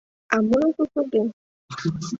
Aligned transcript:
—А 0.33 0.35
можо 0.47 0.69
сусырген? 0.75 1.27